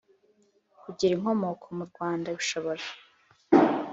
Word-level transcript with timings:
Kugira 0.83 1.11
inkomoko 1.15 1.65
mu 1.77 1.83
rwanda 1.91 2.27
bishobora 2.37 2.83